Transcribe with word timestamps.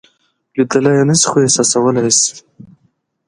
لیدلی 0.55 0.91
یې 0.97 1.03
نشئ 1.09 1.27
خو 1.29 1.37
احساسولای 1.43 2.03
یې 2.05 2.11
شئ. 2.21 2.35